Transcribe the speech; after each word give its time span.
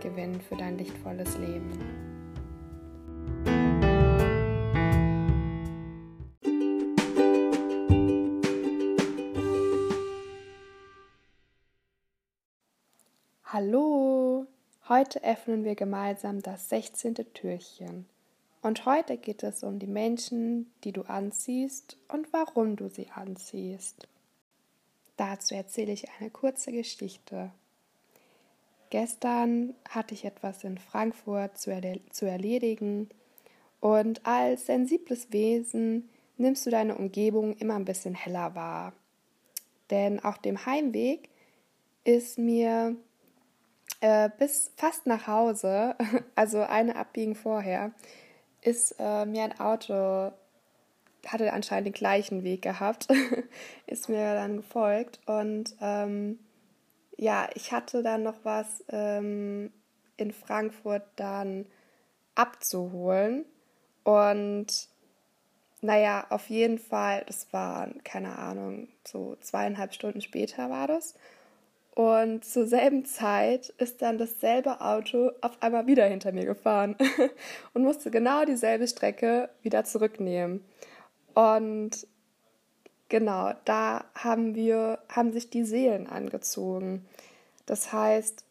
gewinnen 0.00 0.40
für 0.40 0.56
dein 0.56 0.78
lichtvolles 0.78 1.36
Leben. 1.38 1.78
Hallo! 13.44 14.46
Heute 14.88 15.22
öffnen 15.22 15.64
wir 15.64 15.74
gemeinsam 15.74 16.40
das 16.40 16.68
16. 16.68 17.14
Türchen. 17.34 18.06
Und 18.62 18.86
heute 18.86 19.16
geht 19.16 19.42
es 19.42 19.62
um 19.62 19.78
die 19.78 19.86
Menschen, 19.86 20.72
die 20.84 20.92
du 20.92 21.02
anziehst 21.02 21.96
und 22.08 22.32
warum 22.32 22.76
du 22.76 22.88
sie 22.88 23.08
anziehst. 23.10 24.08
Dazu 25.16 25.54
erzähle 25.54 25.92
ich 25.92 26.08
eine 26.18 26.30
kurze 26.30 26.72
Geschichte. 26.72 27.52
Gestern 28.90 29.74
hatte 29.88 30.14
ich 30.14 30.24
etwas 30.24 30.64
in 30.64 30.78
Frankfurt 30.78 31.56
zu, 31.56 31.70
erle 31.70 32.00
zu 32.10 32.26
erledigen 32.26 33.08
und 33.80 34.26
als 34.26 34.66
sensibles 34.66 35.32
Wesen 35.32 36.10
nimmst 36.36 36.66
du 36.66 36.70
deine 36.70 36.96
Umgebung 36.96 37.56
immer 37.56 37.76
ein 37.76 37.84
bisschen 37.84 38.14
heller 38.14 38.54
wahr. 38.54 38.92
Denn 39.90 40.20
auf 40.20 40.38
dem 40.38 40.66
Heimweg 40.66 41.28
ist 42.04 42.38
mir 42.38 42.96
äh, 44.00 44.28
bis 44.38 44.72
fast 44.76 45.06
nach 45.06 45.26
Hause, 45.26 45.96
also 46.34 46.60
eine 46.60 46.96
Abbiegen 46.96 47.34
vorher, 47.34 47.92
ist 48.62 48.96
äh, 48.98 49.24
mir 49.24 49.44
ein 49.44 49.60
Auto, 49.60 50.32
hatte 51.26 51.52
anscheinend 51.52 51.86
den 51.86 51.92
gleichen 51.92 52.42
Weg 52.42 52.62
gehabt, 52.62 53.08
ist 53.86 54.08
mir 54.08 54.34
dann 54.34 54.56
gefolgt 54.58 55.20
und 55.26 55.76
ähm, 55.80 56.38
ja, 57.20 57.50
ich 57.54 57.70
hatte 57.70 58.02
dann 58.02 58.22
noch 58.22 58.38
was 58.44 58.82
ähm, 58.88 59.70
in 60.16 60.32
Frankfurt 60.32 61.02
dann 61.16 61.66
abzuholen. 62.34 63.44
Und 64.04 64.88
naja, 65.82 66.26
auf 66.30 66.48
jeden 66.48 66.78
Fall, 66.78 67.22
das 67.26 67.52
waren, 67.52 68.02
keine 68.04 68.38
Ahnung, 68.38 68.88
so 69.06 69.36
zweieinhalb 69.42 69.92
Stunden 69.92 70.22
später 70.22 70.70
war 70.70 70.86
das. 70.86 71.14
Und 71.94 72.46
zur 72.46 72.66
selben 72.66 73.04
Zeit 73.04 73.68
ist 73.76 74.00
dann 74.00 74.16
dasselbe 74.16 74.80
Auto 74.80 75.30
auf 75.42 75.62
einmal 75.62 75.86
wieder 75.86 76.06
hinter 76.06 76.32
mir 76.32 76.46
gefahren 76.46 76.96
und 77.74 77.82
musste 77.82 78.10
genau 78.10 78.46
dieselbe 78.46 78.88
Strecke 78.88 79.50
wieder 79.60 79.84
zurücknehmen. 79.84 80.64
Und 81.34 82.06
Genau, 83.10 83.52
da 83.64 84.04
haben 84.14 84.54
wir, 84.54 85.00
haben 85.08 85.32
sich 85.32 85.50
die 85.50 85.64
Seelen 85.64 86.06
angezogen. 86.06 87.04
Das 87.66 87.92
heißt, 87.92 88.44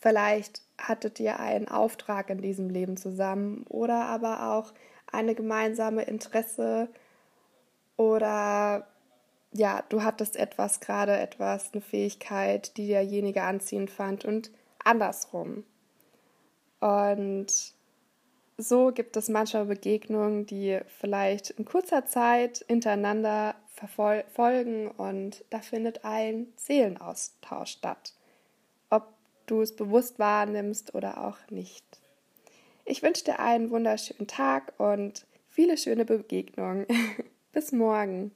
vielleicht 0.00 0.62
hattet 0.78 1.20
ihr 1.20 1.38
einen 1.38 1.68
Auftrag 1.68 2.30
in 2.30 2.40
diesem 2.40 2.70
Leben 2.70 2.96
zusammen 2.96 3.64
oder 3.68 4.06
aber 4.06 4.54
auch 4.54 4.72
eine 5.12 5.34
gemeinsame 5.34 6.02
Interesse 6.04 6.88
oder 7.98 8.86
ja, 9.52 9.84
du 9.90 10.02
hattest 10.02 10.36
etwas 10.36 10.80
gerade 10.80 11.18
etwas, 11.18 11.74
eine 11.74 11.82
Fähigkeit, 11.82 12.74
die 12.78 12.86
derjenige 12.86 13.42
anziehend 13.42 13.90
fand 13.90 14.24
und 14.24 14.50
andersrum. 14.82 15.64
Und 16.80 17.74
so 18.62 18.92
gibt 18.92 19.16
es 19.16 19.28
manchmal 19.28 19.66
Begegnungen, 19.66 20.46
die 20.46 20.80
vielleicht 21.00 21.50
in 21.50 21.64
kurzer 21.64 22.06
Zeit 22.06 22.64
hintereinander 22.68 23.54
verfolgen 23.74 24.88
und 24.90 25.44
da 25.50 25.60
findet 25.60 26.04
ein 26.04 26.52
Seelenaustausch 26.56 27.70
statt, 27.70 28.14
ob 28.90 29.14
du 29.46 29.60
es 29.62 29.74
bewusst 29.74 30.18
wahrnimmst 30.18 30.94
oder 30.94 31.24
auch 31.24 31.38
nicht. 31.50 31.84
Ich 32.84 33.02
wünsche 33.02 33.24
dir 33.24 33.38
einen 33.38 33.70
wunderschönen 33.70 34.26
Tag 34.26 34.74
und 34.78 35.26
viele 35.48 35.76
schöne 35.76 36.04
Begegnungen. 36.04 36.86
Bis 37.52 37.72
morgen. 37.72 38.32